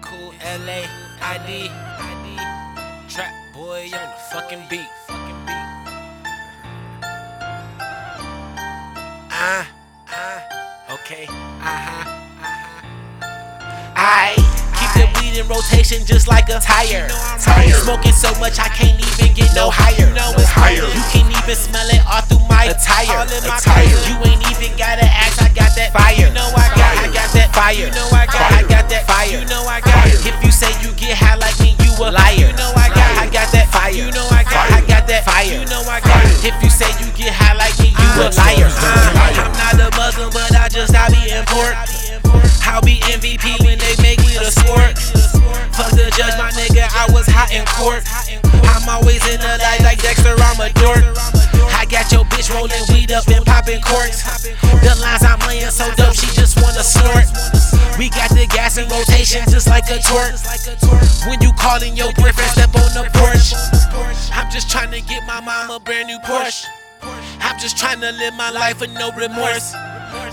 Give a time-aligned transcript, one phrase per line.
[0.00, 0.88] Cool LA
[1.20, 1.68] ID.
[3.08, 4.88] Trap boy on the fucking beat.
[5.06, 5.66] Fucking beat.
[9.28, 9.68] Ah,
[10.08, 12.08] ah, okay, uh huh,
[12.40, 12.82] uh huh.
[13.96, 14.32] I
[14.78, 17.08] keep the weed in rotation just like a tire.
[17.42, 17.74] Tire.
[17.84, 20.08] Smoking so much I can't even get no higher.
[20.08, 20.86] You know it's higher.
[20.88, 23.18] You can even smell it all through my attire.
[23.18, 23.84] All in my Attire.
[24.08, 26.16] You ain't even gotta ask, I got that fire.
[26.16, 27.74] You know I got, I got that fire.
[27.74, 28.11] You know
[43.32, 44.92] MVP when they make it a sport.
[45.72, 48.04] Fuck the judge, my nigga, I was hot in court.
[48.68, 51.00] I'm always in the light like Dexter, I'm a dork.
[51.72, 54.20] I got your bitch rolling weed up and popping corks.
[54.84, 57.24] The lines I'm laying so dope, she just wanna snort.
[57.96, 60.36] We got the gas in rotation just like a torch.
[61.24, 63.56] When you calling your boyfriend, step on the porch.
[64.28, 66.66] I'm just trying to get my mom a brand new Porsche.
[67.40, 69.72] I'm just trying to live my life with no remorse.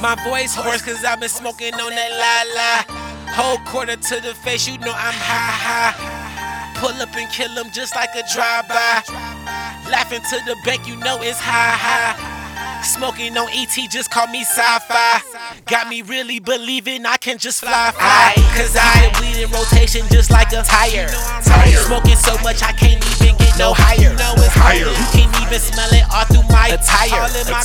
[0.02, 3.00] My voice hoarse cause I've been smoking on that la la.
[3.34, 6.76] Whole quarter to the face, you know I'm high high.
[6.80, 9.04] Pull up and kill him just like a drive-by.
[9.92, 12.40] Laughing to the bank, you know it's high high.
[12.84, 15.20] Smoking on ET, just call me sci-fi.
[15.66, 18.34] Got me really believing I can just fly fly.
[18.56, 21.08] Cause I weed in rotation just like a tire.
[21.44, 21.76] Tire.
[21.88, 24.00] Smoking so much I can't even get no higher.
[24.00, 24.88] You know it's Higher.
[24.88, 27.20] You can't even smell it all through my attire.
[27.20, 27.60] All in my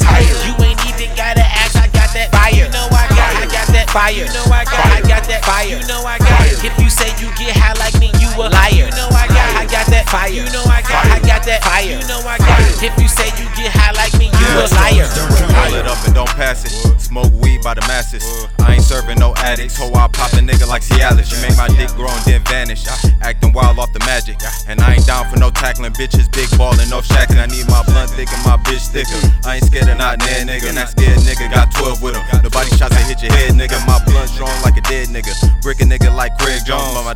[3.95, 4.11] fire.
[4.11, 5.71] You know I got, I got that fire.
[5.71, 6.43] You know I got.
[6.51, 6.67] It.
[6.67, 8.75] If you say you get high like me, you a liar.
[8.75, 10.35] You know I got, I got that fire.
[10.35, 11.87] You know I got, I got that fire.
[11.87, 12.59] You know I got.
[12.83, 14.04] If you say you get high like me,
[14.55, 15.09] you a liar.
[15.51, 16.73] Roll it up and don't pass it.
[17.01, 18.23] Smoke weed by the masses.
[18.61, 19.77] I ain't serving no addicts.
[19.77, 21.33] So I pop a nigga like Cialis.
[21.35, 22.87] You make my dick grow and then vanish.
[23.21, 24.39] Acting wild off the magic.
[24.69, 26.31] And I ain't down for no tackling bitches.
[26.31, 27.43] Big ballin', no shacking.
[27.43, 29.19] I need my blunt thick and my bitch thicker.
[29.45, 30.71] I ain't scared of not near nigga.
[30.71, 32.25] And that scared nigga got 12 with him.
[32.43, 33.79] Nobody shots that hit your head, nigga.
[33.87, 35.35] My blunt strong like a dead nigga.
[35.63, 36.95] Brick a nigga like Craig Jones.
[36.95, 37.15] But my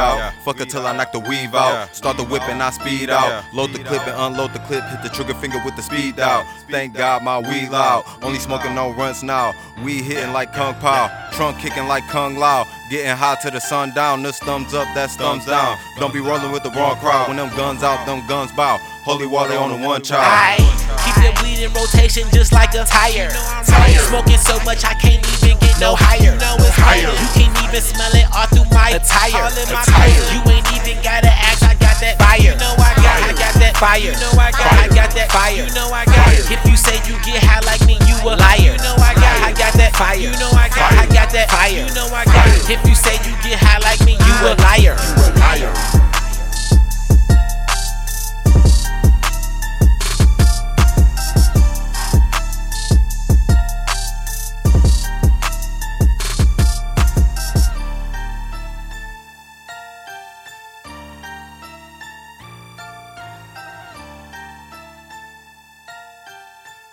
[0.00, 0.34] bring the weed out.
[0.44, 1.94] Fuck it till I knock the weave out.
[1.94, 3.44] Start the whip and I speed out.
[3.54, 4.84] Load the clip and unload the clip.
[4.84, 6.44] Hit the trigger finger with the speed out.
[6.70, 8.04] Thank God my weed loud.
[8.22, 9.52] Only smoking no runs now.
[9.84, 11.08] We hitting like Kung Pao.
[11.32, 12.66] Trunk kicking like Kung Lao.
[12.90, 14.22] Getting hot to the sun down.
[14.22, 15.78] This thumbs up, that's thumbs down.
[15.98, 17.28] Don't be rolling with the wrong crowd.
[17.28, 18.78] When them guns out, them guns bow.
[19.04, 20.26] Holy Wally on the one child.
[20.26, 20.58] I
[21.04, 23.30] keep the weed in rotation just like a tire.
[23.64, 23.98] Tire.
[24.10, 26.34] Smoking so much I can't even get no higher.
[26.34, 27.08] You know it's Higher.
[27.08, 29.46] You can even smell it all through my attire.
[29.46, 30.22] Attire.
[30.34, 32.42] You ain't even gotta ask, I got that fire.
[32.42, 33.98] You know I got, I got that fire.
[34.02, 35.54] You know I got, I got that fire.
[35.54, 36.26] You know I got.
[36.50, 38.58] If you say you get high like me, you a liar.
[38.58, 40.18] You know I got, I got that fire.
[40.18, 41.70] You know I got, I got that fire.
[41.70, 42.46] You know I got.
[42.66, 44.96] If you say you get high like me, you a liar.
[44.98, 45.99] You a Liar.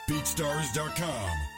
[0.07, 1.56] BeatStars.com.